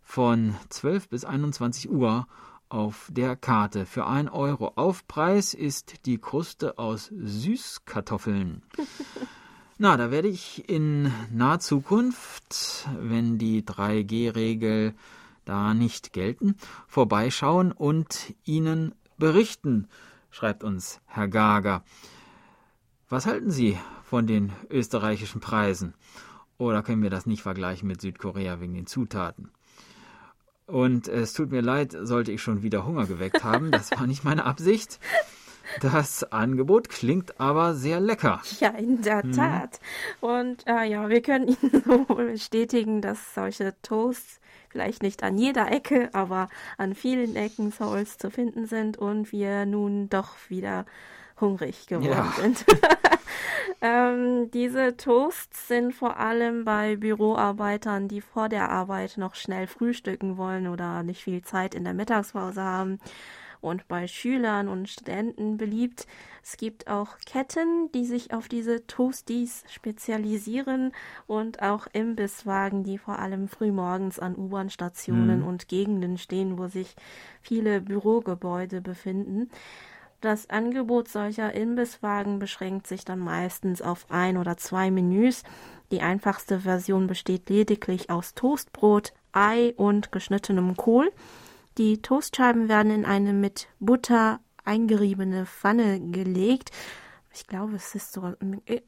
[0.02, 2.26] von 12 bis 21 Uhr
[2.68, 3.86] auf der Karte.
[3.86, 8.62] Für 1 Euro Aufpreis ist die Kruste aus Süßkartoffeln.
[9.80, 14.92] Na, da werde ich in naher Zukunft, wenn die 3G-Regel
[15.44, 16.56] da nicht gelten,
[16.88, 19.86] vorbeischauen und Ihnen berichten,
[20.32, 21.84] schreibt uns Herr Gager.
[23.08, 25.94] Was halten Sie von den österreichischen Preisen?
[26.56, 29.52] Oder können wir das nicht vergleichen mit Südkorea wegen den Zutaten?
[30.66, 33.70] Und es tut mir leid, sollte ich schon wieder Hunger geweckt haben.
[33.70, 34.98] Das war nicht meine Absicht.
[35.80, 38.42] Das Angebot klingt aber sehr lecker.
[38.60, 39.32] Ja, in der mhm.
[39.32, 39.80] Tat.
[40.20, 45.70] Und äh, ja, wir können Ihnen so bestätigen, dass solche Toasts vielleicht nicht an jeder
[45.70, 50.84] Ecke, aber an vielen Ecken Souls zu finden sind und wir nun doch wieder
[51.40, 52.32] hungrig geworden ja.
[52.42, 52.64] sind.
[53.80, 60.36] ähm, diese Toasts sind vor allem bei Büroarbeitern, die vor der Arbeit noch schnell frühstücken
[60.36, 62.98] wollen oder nicht viel Zeit in der Mittagspause haben
[63.60, 66.06] und bei Schülern und Studenten beliebt.
[66.42, 70.92] Es gibt auch Ketten, die sich auf diese Toasties spezialisieren
[71.26, 75.46] und auch Imbisswagen, die vor allem frühmorgens an U-Bahn-Stationen mhm.
[75.46, 76.94] und Gegenden stehen, wo sich
[77.42, 79.50] viele Bürogebäude befinden.
[80.20, 85.44] Das Angebot solcher Imbisswagen beschränkt sich dann meistens auf ein oder zwei Menüs.
[85.92, 91.12] Die einfachste Version besteht lediglich aus Toastbrot, Ei und geschnittenem Kohl.
[91.78, 96.72] Die Toastscheiben werden in eine mit Butter eingeriebene Pfanne gelegt.
[97.32, 98.34] Ich glaube, es ist so.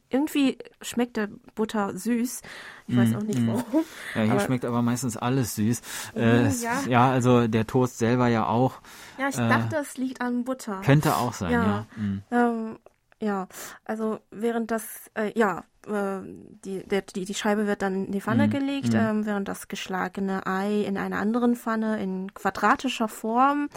[0.09, 2.41] Irgendwie schmeckt der Butter süß.
[2.87, 3.47] Ich weiß mm, auch nicht mm.
[3.47, 3.83] warum.
[4.13, 5.81] Ja, hier aber, schmeckt aber meistens alles süß.
[6.15, 6.81] Äh, ja.
[6.89, 7.11] ja.
[7.11, 8.81] also der Toast selber ja auch.
[9.17, 10.81] Ja, ich äh, dachte, es liegt an Butter.
[10.83, 11.63] Könnte auch sein, ja.
[11.63, 12.23] Ja, mm.
[12.31, 12.79] ähm,
[13.21, 13.47] ja.
[13.85, 18.21] also während das, äh, ja, äh, die, der, die, die Scheibe wird dann in die
[18.21, 19.25] Pfanne mm, gelegt, mm.
[19.25, 23.69] während das geschlagene Ei in einer anderen Pfanne in quadratischer Form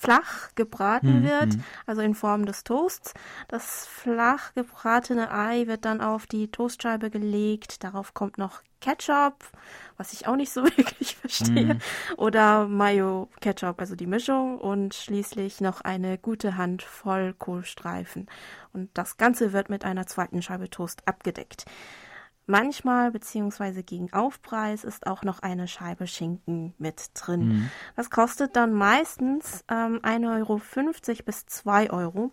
[0.00, 1.24] flach gebraten mhm.
[1.24, 3.12] wird, also in Form des Toasts.
[3.48, 7.84] Das flach gebratene Ei wird dann auf die Toastscheibe gelegt.
[7.84, 9.44] Darauf kommt noch Ketchup,
[9.98, 11.80] was ich auch nicht so wirklich verstehe, mhm.
[12.16, 18.26] oder Mayo Ketchup, also die Mischung und schließlich noch eine gute Handvoll Kohlstreifen.
[18.72, 21.64] Und das Ganze wird mit einer zweiten Scheibe Toast abgedeckt.
[22.46, 27.46] Manchmal beziehungsweise gegen Aufpreis ist auch noch eine Scheibe Schinken mit drin.
[27.46, 27.70] Mhm.
[27.94, 30.60] Das kostet dann meistens ähm, 1,50 Euro
[31.24, 32.32] bis 2 Euro.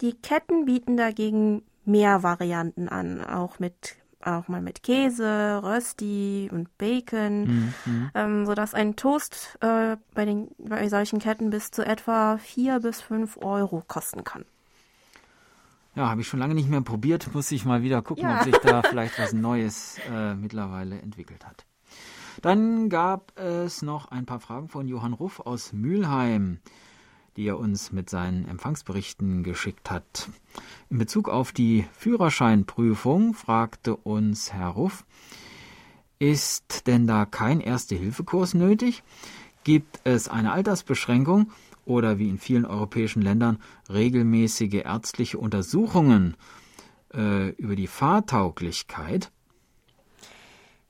[0.00, 6.76] Die Ketten bieten dagegen mehr Varianten an, auch mit auch mal mit Käse, Rösti und
[6.78, 8.10] Bacon, mhm.
[8.14, 13.00] ähm, sodass ein Toast äh, bei, den, bei solchen Ketten bis zu etwa 4 bis
[13.00, 14.44] 5 Euro kosten kann.
[15.96, 17.32] Ja, habe ich schon lange nicht mehr probiert.
[17.32, 18.38] Muss ich mal wieder gucken, ja.
[18.38, 21.64] ob sich da vielleicht was Neues äh, mittlerweile entwickelt hat.
[22.42, 26.58] Dann gab es noch ein paar Fragen von Johann Ruff aus Mülheim,
[27.38, 30.28] die er uns mit seinen Empfangsberichten geschickt hat.
[30.90, 35.06] In Bezug auf die Führerscheinprüfung fragte uns Herr Ruff,
[36.18, 39.02] ist denn da kein Erste-Hilfe-Kurs nötig?
[39.64, 41.50] Gibt es eine Altersbeschränkung
[41.86, 46.36] oder wie in vielen europäischen Ländern regelmäßige ärztliche Untersuchungen
[47.14, 49.32] äh, über die Fahrtauglichkeit.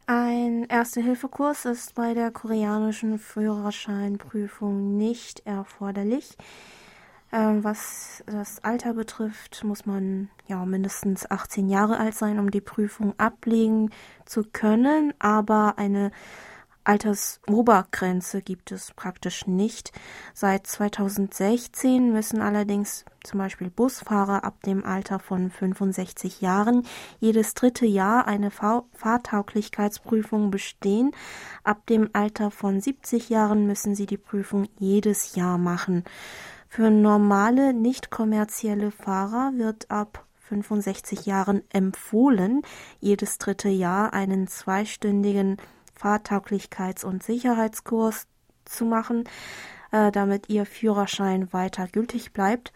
[0.09, 6.37] Ein Erste-Hilfe-Kurs ist bei der koreanischen Führerscheinprüfung nicht erforderlich.
[7.33, 12.61] Ähm, was das Alter betrifft, muss man ja mindestens 18 Jahre alt sein, um die
[12.61, 13.91] Prüfung ablegen
[14.25, 15.13] zu können.
[15.19, 16.13] Aber eine
[16.87, 19.91] Altersobergrenze gibt es praktisch nicht.
[20.35, 26.85] Seit 2016 müssen allerdings zum Beispiel Busfahrer ab dem Alter von 65 Jahren
[27.19, 31.11] jedes dritte Jahr eine Fahrtauglichkeitsprüfung bestehen.
[31.65, 36.05] Ab dem Alter von 70 Jahren müssen sie die Prüfung jedes Jahr machen.
[36.69, 42.63] Für normale, nicht kommerzielle Fahrer wird ab 65 Jahren empfohlen,
[43.01, 45.57] jedes dritte Jahr einen zweistündigen
[46.01, 48.27] Fahrtauglichkeits- und Sicherheitskurs
[48.65, 49.25] zu machen,
[49.93, 52.73] äh, damit ihr Führerschein weiter gültig bleibt.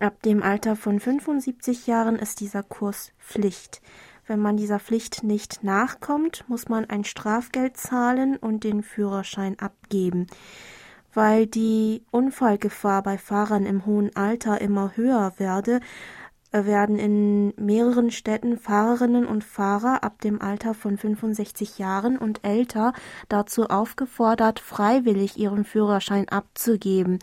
[0.00, 3.82] Ab dem Alter von 75 Jahren ist dieser Kurs Pflicht.
[4.28, 10.26] Wenn man dieser Pflicht nicht nachkommt, muss man ein Strafgeld zahlen und den Führerschein abgeben.
[11.14, 15.80] Weil die Unfallgefahr bei Fahrern im hohen Alter immer höher werde,
[16.50, 22.92] werden in mehreren Städten Fahrerinnen und Fahrer ab dem Alter von 65 Jahren und älter
[23.28, 27.18] dazu aufgefordert, freiwillig ihren Führerschein abzugeben.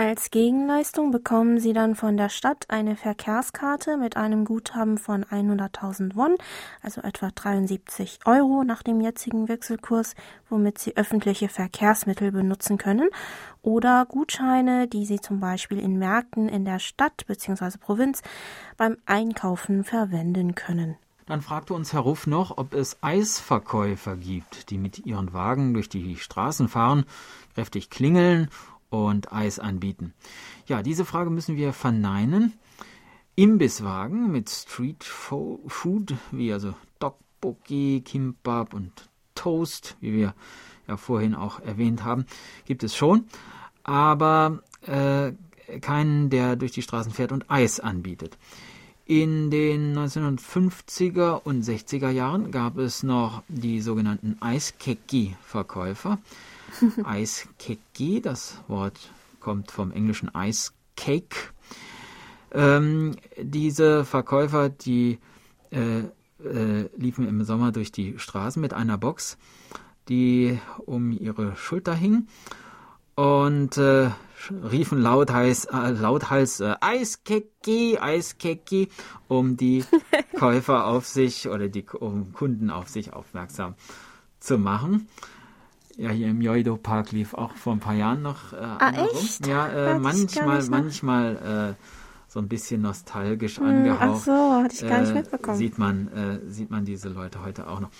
[0.00, 6.16] Als Gegenleistung bekommen Sie dann von der Stadt eine Verkehrskarte mit einem Guthaben von 100.000
[6.16, 6.36] Won,
[6.80, 10.14] also etwa 73 Euro nach dem jetzigen Wechselkurs,
[10.48, 13.10] womit Sie öffentliche Verkehrsmittel benutzen können,
[13.60, 17.76] oder Gutscheine, die Sie zum Beispiel in Märkten in der Stadt bzw.
[17.78, 18.22] Provinz
[18.78, 20.96] beim Einkaufen verwenden können.
[21.26, 25.90] Dann fragte uns Herr Ruff noch, ob es Eisverkäufer gibt, die mit ihren Wagen durch
[25.90, 27.04] die Straßen fahren,
[27.54, 28.48] kräftig klingeln
[28.90, 30.12] und Eis anbieten?
[30.66, 32.52] Ja, diese Frage müssen wir verneinen.
[33.36, 40.34] Imbisswagen mit Street Food, wie also Tteokbokki, Kimbap und Toast, wie wir
[40.86, 42.26] ja vorhin auch erwähnt haben,
[42.66, 43.24] gibt es schon,
[43.82, 45.32] aber äh,
[45.80, 48.36] keinen, der durch die Straßen fährt und Eis anbietet.
[49.06, 56.18] In den 1950er und 60er Jahren gab es noch die sogenannten Eiskeki-Verkäufer.
[57.04, 58.98] Eiskeki, das Wort
[59.40, 61.36] kommt vom englischen Ice Cake.
[62.52, 65.18] Ähm, diese Verkäufer, die
[65.70, 66.00] äh,
[66.44, 69.38] äh, liefen im Sommer durch die Straßen mit einer Box,
[70.08, 72.26] die um ihre Schulter hing
[73.14, 74.10] und äh,
[74.50, 78.88] riefen lauthals, äh, lauthals äh, Eiskeki, Eiskeki,
[79.28, 79.84] um die
[80.38, 83.74] Käufer auf sich oder die um Kunden auf sich aufmerksam
[84.38, 85.08] zu machen.
[85.96, 88.52] Ja, hier im Yoido Park lief auch vor ein paar Jahren noch.
[88.52, 89.46] Äh, ah, echt?
[89.46, 91.84] Ja, äh, manchmal, manchmal äh,
[92.28, 94.00] so ein bisschen nostalgisch hm, angehaucht.
[94.02, 95.58] Ach so, hatte ich gar nicht äh, mitbekommen.
[95.58, 97.90] Sieht man, äh, sieht man diese Leute heute auch noch.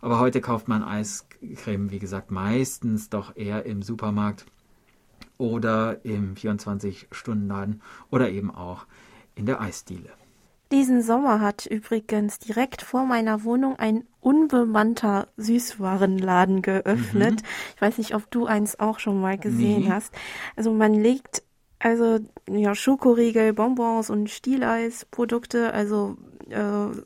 [0.00, 4.44] Aber heute kauft man Eiscreme, wie gesagt, meistens doch eher im Supermarkt
[5.38, 7.80] oder im 24-Stunden-Laden
[8.10, 8.86] oder eben auch
[9.34, 10.10] in der Eisdiele.
[10.70, 17.42] Diesen Sommer hat übrigens direkt vor meiner Wohnung ein unbemannter Süßwarenladen geöffnet.
[17.42, 17.48] Mhm.
[17.76, 19.90] Ich weiß nicht, ob du eins auch schon mal gesehen nee.
[19.90, 20.12] hast.
[20.56, 21.42] Also man legt
[21.78, 22.18] also
[22.50, 26.16] ja Schokoriegel, Bonbons und Stieleisprodukte, also
[26.50, 26.56] äh,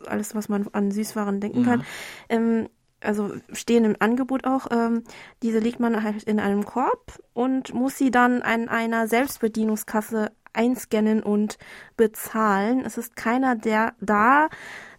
[0.06, 1.66] alles, was man an Süßwaren denken ja.
[1.66, 1.84] kann.
[2.28, 2.68] Ähm,
[3.00, 4.68] also stehen im Angebot auch.
[4.70, 5.02] Ähm,
[5.42, 11.22] diese legt man halt in einem Korb und muss sie dann an einer Selbstbedienungskasse einscannen
[11.22, 11.58] und
[11.96, 12.84] bezahlen.
[12.84, 14.48] Es ist keiner der da,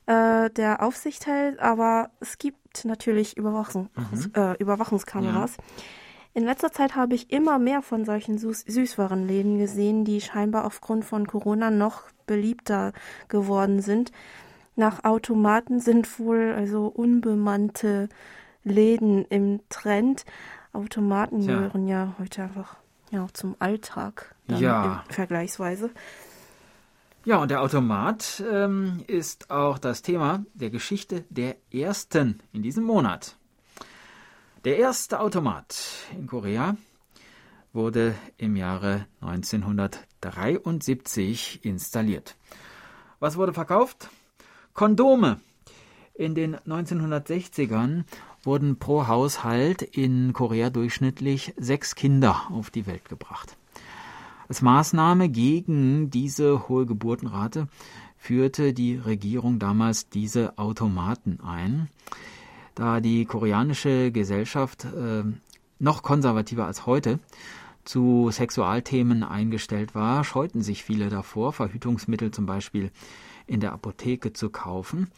[0.06, 4.32] äh, der Aufsicht hält, aber es gibt natürlich Überwachung, mhm.
[4.36, 5.58] äh, Überwachungskameras.
[5.58, 5.64] Ja.
[6.36, 11.06] In letzter Zeit habe ich immer mehr von solchen Süß Süßwarenläden gesehen, die scheinbar aufgrund
[11.06, 12.92] von Corona noch beliebter
[13.28, 14.12] geworden sind.
[14.76, 18.10] Nach Automaten sind wohl also unbemannte
[18.64, 20.26] Läden im Trend.
[20.72, 21.54] Automaten ja.
[21.54, 22.78] gehören ja heute einfach
[23.14, 25.06] ja, zum Alltag ja.
[25.08, 25.92] vergleichsweise.
[27.26, 32.84] Ja, und der Automat ähm, ist auch das Thema der Geschichte der ersten in diesem
[32.84, 33.38] Monat.
[34.66, 35.76] Der erste Automat
[36.12, 36.76] in Korea
[37.72, 42.36] wurde im Jahre 1973 installiert.
[43.20, 44.10] Was wurde verkauft?
[44.74, 45.40] Kondome.
[46.16, 48.04] In den 1960ern
[48.44, 53.58] wurden pro Haushalt in Korea durchschnittlich sechs Kinder auf die Welt gebracht.
[54.48, 57.68] Als Maßnahme gegen diese hohe Geburtenrate
[58.18, 61.90] führte die Regierung damals diese Automaten ein.
[62.76, 65.24] Da die koreanische Gesellschaft äh,
[65.80, 67.20] noch konservativer als heute
[67.84, 72.92] zu Sexualthemen eingestellt war, scheuten sich viele davor, Verhütungsmittel zum Beispiel
[73.46, 75.10] in der Apotheke zu kaufen.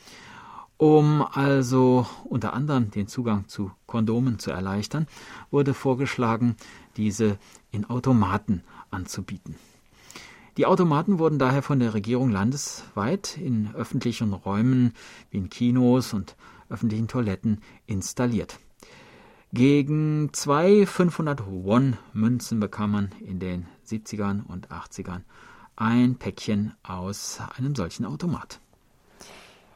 [0.77, 5.07] Um also unter anderem den Zugang zu Kondomen zu erleichtern,
[5.49, 6.57] wurde vorgeschlagen,
[6.97, 7.37] diese
[7.71, 9.55] in Automaten anzubieten.
[10.57, 14.93] Die Automaten wurden daher von der Regierung landesweit in öffentlichen Räumen
[15.29, 16.35] wie in Kinos und
[16.69, 18.59] öffentlichen Toiletten installiert.
[19.53, 25.21] Gegen zwei 500 Won-Münzen bekam man in den 70ern und 80ern
[25.77, 28.59] ein Päckchen aus einem solchen Automat.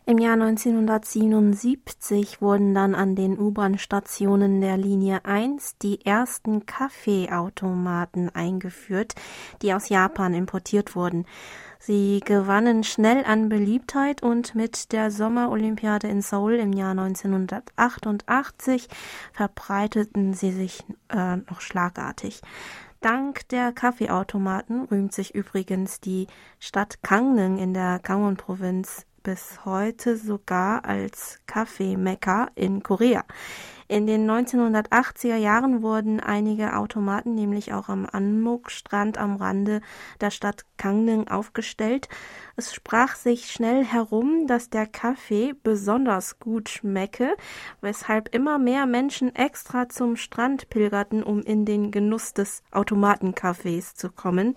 [0.09, 9.13] Im Jahr 1977 wurden dann an den U-Bahn-Stationen der Linie 1 die ersten Kaffeeautomaten eingeführt,
[9.61, 11.27] die aus Japan importiert wurden.
[11.77, 18.87] Sie gewannen schnell an Beliebtheit und mit der Sommerolympiade in Seoul im Jahr 1988
[19.31, 22.41] verbreiteten sie sich äh, noch schlagartig.
[23.01, 26.25] Dank der Kaffeeautomaten rühmt sich übrigens die
[26.57, 33.23] Stadt Gangneung in der Gangwon-Provinz bis heute sogar als Kaffee-Mekka in Korea.
[33.91, 39.81] In den 1980er Jahren wurden einige Automaten nämlich auch am Anmuk-Strand am Rande
[40.21, 42.07] der Stadt Gangneung aufgestellt.
[42.55, 47.35] Es sprach sich schnell herum, dass der Kaffee besonders gut schmecke,
[47.81, 54.11] weshalb immer mehr Menschen extra zum Strand pilgerten, um in den Genuss des Automatencafés zu
[54.11, 54.55] kommen.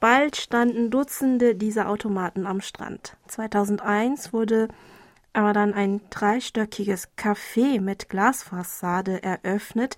[0.00, 3.16] Bald standen Dutzende dieser Automaten am Strand.
[3.28, 4.68] 2001 wurde
[5.32, 9.96] aber dann ein dreistöckiges Café mit Glasfassade eröffnet,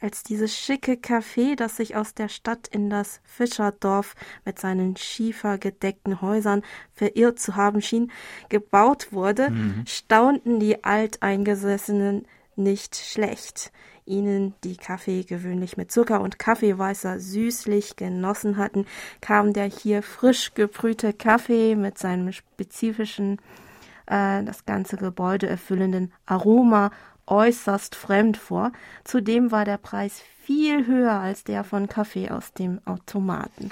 [0.00, 6.20] als dieses schicke Café, das sich aus der Stadt in das Fischerdorf mit seinen schiefergedeckten
[6.20, 6.62] Häusern
[6.92, 8.10] verirrt zu haben schien,
[8.48, 9.84] gebaut wurde, mhm.
[9.86, 13.70] staunten die Alteingesessenen nicht schlecht
[14.04, 18.86] ihnen die Kaffee gewöhnlich mit Zucker und Kaffeeweißer süßlich genossen hatten,
[19.20, 23.38] kam der hier frisch gebrühte Kaffee mit seinem spezifischen,
[24.06, 26.90] äh, das ganze Gebäude erfüllenden Aroma
[27.26, 28.72] äußerst fremd vor.
[29.04, 33.70] Zudem war der Preis viel höher als der von Kaffee aus dem Automaten.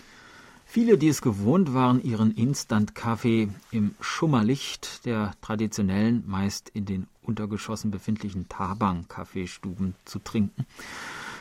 [0.65, 7.91] Viele, die es gewohnt waren, ihren Instant-Kaffee im Schummerlicht der traditionellen, meist in den Untergeschossen
[7.91, 10.67] befindlichen Tabang-Kaffeestuben zu trinken,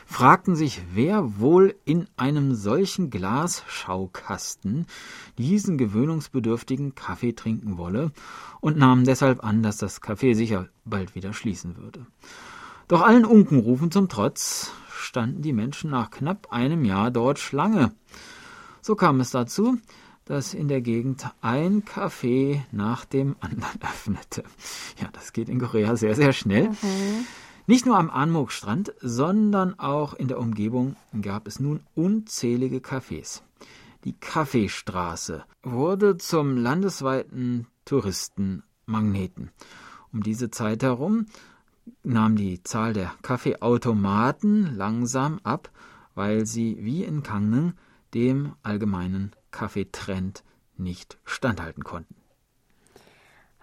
[0.06, 4.86] fragten sich, wer wohl in einem solchen Glasschaukasten
[5.38, 8.12] diesen gewöhnungsbedürftigen Kaffee trinken wolle
[8.60, 12.06] und nahmen deshalb an, dass das Café sicher bald wieder schließen würde.
[12.88, 17.92] Doch allen Unkenrufen zum Trotz standen die Menschen nach knapp einem Jahr dort Schlange
[18.82, 19.78] so kam es dazu,
[20.30, 24.44] dass in der Gegend ein Café nach dem anderen öffnete.
[25.00, 26.68] Ja, das geht in Korea sehr, sehr schnell.
[26.68, 27.26] Mhm.
[27.66, 33.42] Nicht nur am Anmok-Strand, sondern auch in der Umgebung gab es nun unzählige Cafés.
[34.04, 39.50] Die Kaffeestraße wurde zum landesweiten Touristenmagneten.
[40.12, 41.26] Um diese Zeit herum
[42.04, 45.72] nahm die Zahl der Kaffeeautomaten langsam ab,
[46.14, 47.74] weil sie wie in Kangen
[48.14, 50.44] dem allgemeinen Kaffeetrend
[50.76, 52.14] nicht standhalten konnten.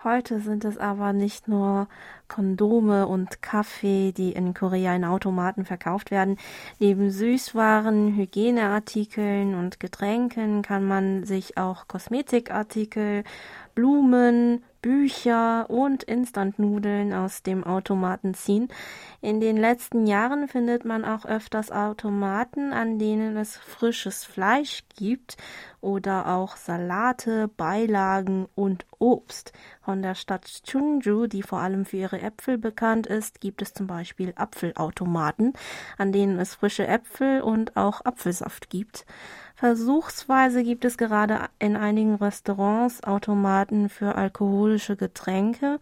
[0.03, 1.87] Heute sind es aber nicht nur
[2.27, 6.37] Kondome und Kaffee, die in Korea in Automaten verkauft werden.
[6.79, 13.23] Neben Süßwaren, Hygieneartikeln und Getränken kann man sich auch Kosmetikartikel,
[13.73, 18.69] Blumen, Bücher und Instantnudeln aus dem Automaten ziehen.
[19.19, 25.35] In den letzten Jahren findet man auch öfters Automaten, an denen es frisches Fleisch gibt
[25.81, 29.51] oder auch Salate, Beilagen und Obst.
[29.81, 33.87] Von der Stadt Chungju, die vor allem für ihre Äpfel bekannt ist, gibt es zum
[33.87, 35.51] Beispiel Apfelautomaten,
[35.97, 39.05] an denen es frische Äpfel und auch Apfelsaft gibt.
[39.57, 45.79] Versuchsweise gibt es gerade in einigen Restaurants Automaten für alkoholische Getränke.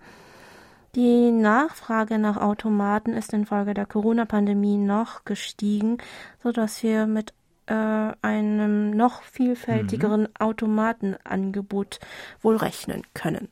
[0.96, 5.98] Die Nachfrage nach Automaten ist infolge der Corona-Pandemie noch gestiegen,
[6.42, 7.34] so dass wir mit
[7.66, 10.30] äh, einem noch vielfältigeren mhm.
[10.40, 12.00] Automatenangebot
[12.42, 13.50] wohl rechnen können.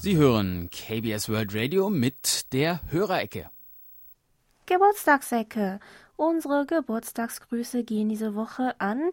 [0.00, 3.50] Sie hören KBS World Radio mit der Hörerecke.
[4.66, 5.80] Geburtstagsecke.
[6.14, 9.10] Unsere Geburtstagsgrüße gehen diese Woche an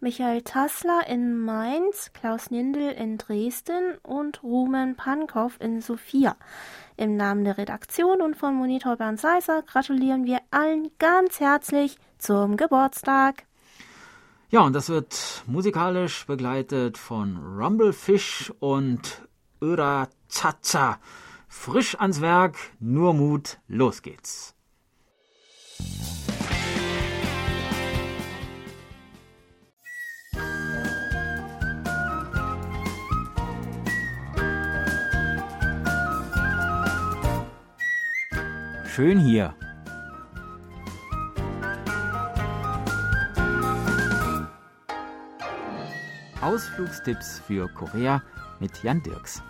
[0.00, 6.34] Michael Tassler in Mainz, Klaus Nindel in Dresden und Rumen Pankow in Sofia.
[6.96, 12.56] Im Namen der Redaktion und von Monitor Bernd Seiser gratulieren wir allen ganz herzlich zum
[12.56, 13.44] Geburtstag.
[14.50, 19.22] Ja, und das wird musikalisch begleitet von Rumblefish und
[19.64, 20.98] Öra Cha-Cha.
[21.46, 24.54] Frisch ans Werk, nur Mut, los geht's.
[38.86, 39.54] Schön hier.
[46.40, 48.22] Ausflugstipps für Korea
[48.60, 49.42] mit Jan Dirks.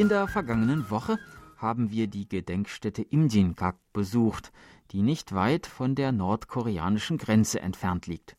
[0.00, 1.18] In der vergangenen Woche
[1.58, 4.50] haben wir die Gedenkstätte Imjingak besucht,
[4.92, 8.34] die nicht weit von der nordkoreanischen Grenze entfernt liegt.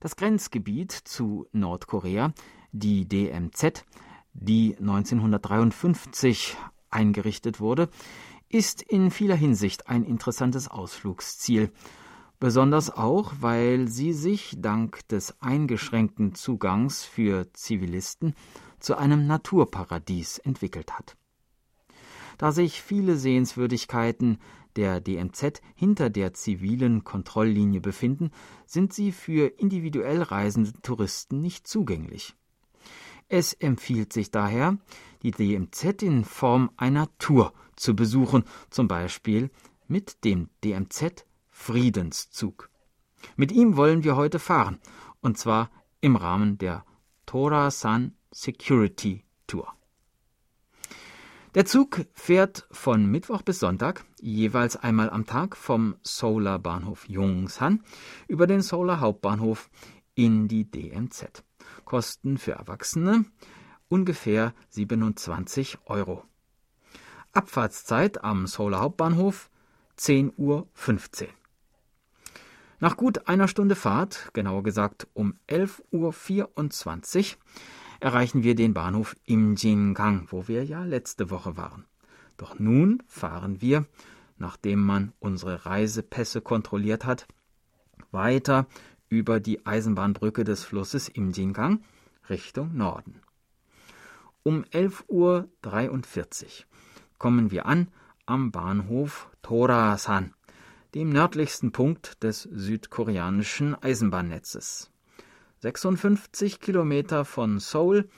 [0.00, 2.34] Das Grenzgebiet zu Nordkorea,
[2.72, 3.86] die DMZ,
[4.34, 6.58] die 1953
[6.90, 7.88] eingerichtet wurde,
[8.50, 11.72] ist in vieler Hinsicht ein interessantes Ausflugsziel,
[12.38, 18.34] besonders auch, weil sie sich dank des eingeschränkten Zugangs für Zivilisten
[18.80, 21.16] zu einem Naturparadies entwickelt hat.
[22.38, 24.38] Da sich viele Sehenswürdigkeiten
[24.76, 28.30] der DMZ hinter der zivilen Kontrolllinie befinden,
[28.64, 32.36] sind sie für individuell reisende Touristen nicht zugänglich.
[33.28, 34.78] Es empfiehlt sich daher,
[35.22, 39.50] die DMZ in Form einer Tour zu besuchen, zum Beispiel
[39.88, 42.70] mit dem DMZ Friedenszug.
[43.36, 44.78] Mit ihm wollen wir heute fahren,
[45.20, 45.70] und zwar
[46.00, 46.84] im Rahmen der
[47.26, 49.66] Tora-san Security Tour.
[51.56, 57.82] Der Zug fährt von Mittwoch bis Sonntag jeweils einmal am Tag vom Solar Bahnhof Jungsan
[58.28, 59.68] über den Solar Hauptbahnhof
[60.14, 61.42] in die DMZ.
[61.84, 63.24] Kosten für Erwachsene
[63.88, 66.22] ungefähr 27 Euro.
[67.32, 69.50] Abfahrtszeit am Solar Hauptbahnhof
[69.98, 70.68] 10.15 Uhr.
[72.78, 77.38] Nach gut einer Stunde Fahrt, genauer gesagt um 11.24 Uhr,
[78.00, 81.84] erreichen wir den Bahnhof Imjingang, wo wir ja letzte Woche waren.
[82.36, 83.86] Doch nun fahren wir,
[84.36, 87.26] nachdem man unsere Reisepässe kontrolliert hat,
[88.10, 88.66] weiter
[89.08, 91.82] über die Eisenbahnbrücke des Flusses Imjingang
[92.28, 93.20] Richtung Norden.
[94.42, 96.50] Um 11.43 Uhr
[97.18, 97.88] kommen wir an
[98.26, 100.34] am Bahnhof Torasan,
[100.94, 104.90] dem nördlichsten Punkt des südkoreanischen Eisenbahnnetzes.
[105.60, 108.08] 56 Kilometer von Seoul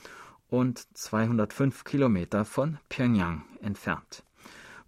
[0.48, 4.24] und 205 Kilometer von Pyongyang entfernt,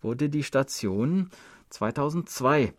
[0.02, 1.30] wurde die Station
[1.70, 2.74] 2002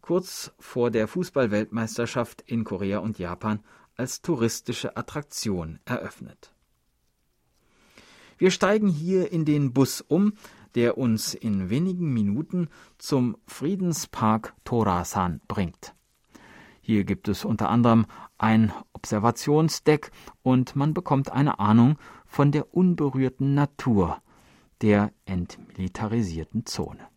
[0.00, 3.60] kurz vor der Fußballweltmeisterschaft in Korea und Japan
[3.96, 6.52] als touristische Attraktion eröffnet.
[8.38, 10.34] Wir steigen hier in den Bus um,
[10.74, 12.68] der uns in wenigen Minuten
[12.98, 15.94] zum Friedenspark Torasan bringt.
[16.82, 18.06] Hier gibt es unter anderem
[18.38, 20.10] ein Observationsdeck
[20.42, 24.20] und man bekommt eine Ahnung von der unberührten Natur
[24.82, 27.08] der entmilitarisierten Zone.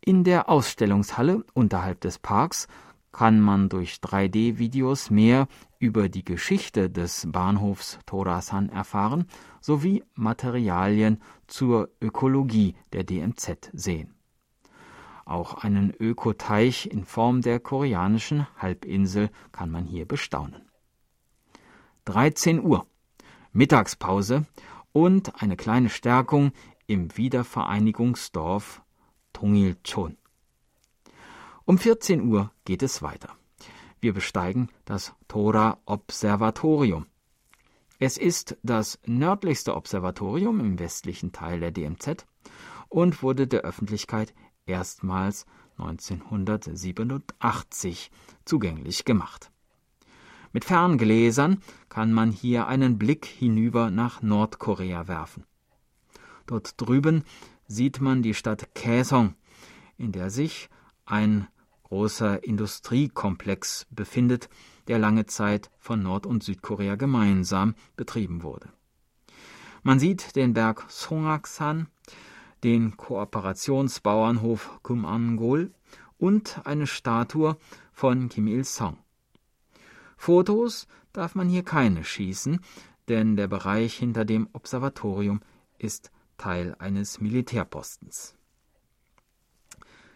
[0.00, 2.66] In der Ausstellungshalle unterhalb des Parks
[3.12, 5.46] kann man durch 3D-Videos mehr
[5.78, 9.26] über die Geschichte des Bahnhofs Torasan erfahren
[9.60, 14.14] sowie Materialien zur Ökologie der DMZ sehen.
[15.24, 20.68] Auch einen Ökoteich in Form der koreanischen Halbinsel kann man hier bestaunen.
[22.04, 22.86] 13 Uhr
[23.52, 24.46] Mittagspause
[24.92, 26.52] und eine kleine Stärkung
[26.86, 28.82] im Wiedervereinigungsdorf
[29.32, 30.16] Tongilchon.
[31.64, 33.36] Um 14 Uhr geht es weiter.
[34.00, 37.06] Wir besteigen das Tora Observatorium.
[37.98, 42.26] Es ist das nördlichste Observatorium im westlichen Teil der DMZ
[42.88, 44.34] und wurde der Öffentlichkeit
[44.66, 45.46] erstmals
[45.78, 48.10] 1987
[48.44, 49.50] zugänglich gemacht.
[50.52, 55.44] Mit Ferngläsern kann man hier einen Blick hinüber nach Nordkorea werfen.
[56.46, 57.24] Dort drüben
[57.66, 59.34] sieht man die Stadt Kaesong,
[59.96, 60.68] in der sich
[61.06, 61.48] ein
[61.84, 64.48] großer Industriekomplex befindet,
[64.88, 68.68] der lange Zeit von Nord- und Südkorea gemeinsam betrieben wurde.
[69.82, 71.88] Man sieht den Berg Songaksan,
[72.64, 75.72] den Kooperationsbauernhof Kumangol
[76.18, 77.56] und eine Statue
[77.92, 78.98] von Kim Il-sung.
[80.16, 82.60] Fotos darf man hier keine schießen,
[83.08, 85.40] denn der Bereich hinter dem Observatorium
[85.78, 88.36] ist Teil eines Militärpostens.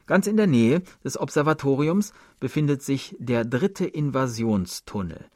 [0.06, 5.28] Ganz in der Nähe des Observatoriums befindet sich der dritte Invasionstunnel,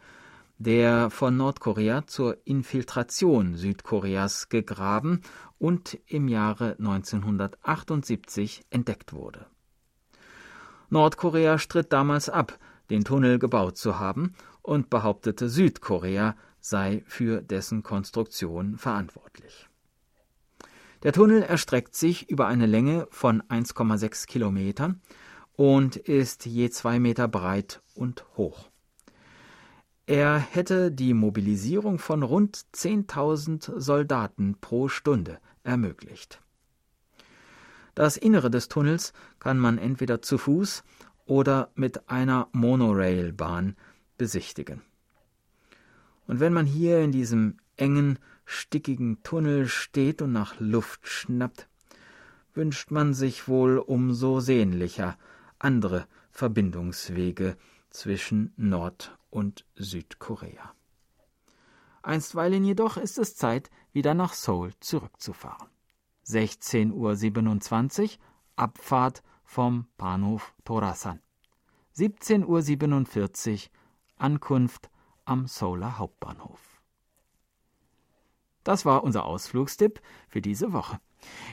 [0.61, 5.23] der von Nordkorea zur Infiltration Südkoreas gegraben
[5.59, 9.47] und im Jahre 1978 entdeckt wurde.
[10.91, 12.59] Nordkorea stritt damals ab,
[12.91, 19.71] den Tunnel gebaut zu haben und behauptete, Südkorea sei für dessen Konstruktion verantwortlich.
[21.05, 25.01] Der Tunnel erstreckt sich über eine Länge von 1,6 Kilometern
[25.57, 28.70] und ist je zwei Meter breit und hoch.
[30.11, 36.41] Er hätte die Mobilisierung von rund 10.000 Soldaten pro Stunde ermöglicht.
[37.95, 40.83] Das Innere des Tunnels kann man entweder zu Fuß
[41.27, 43.77] oder mit einer Monorailbahn
[44.19, 44.83] besichtigen.
[46.27, 51.69] Und wenn man hier in diesem engen stickigen Tunnel steht und nach Luft schnappt,
[52.53, 55.17] wünscht man sich wohl umso sehnlicher
[55.61, 57.57] andere Verbindungswege
[57.91, 60.74] zwischen Nord- und Südkorea.
[62.03, 65.68] Einstweilen jedoch ist es Zeit, wieder nach Seoul zurückzufahren.
[66.26, 68.18] 16.27 Uhr
[68.57, 71.20] Abfahrt vom Bahnhof Torasan.
[71.97, 73.70] 17.47 Uhr
[74.16, 74.91] Ankunft
[75.24, 76.83] am Seouler Hauptbahnhof.
[78.64, 81.01] Das war unser Ausflugstipp für diese Woche.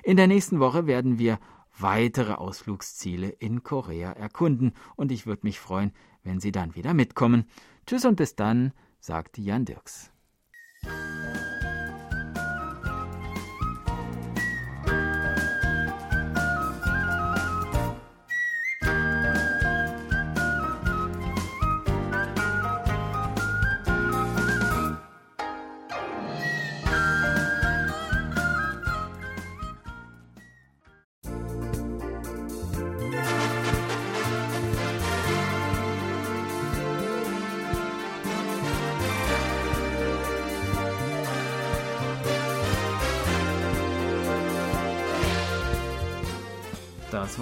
[0.03, 1.39] In der nächsten Woche werden wir
[1.77, 5.93] weitere Ausflugsziele in Korea erkunden und ich würde mich freuen,
[6.27, 7.45] wenn Sie dann wieder mitkommen.
[7.85, 10.11] Tschüss und bis dann, sagt Jan Dirks.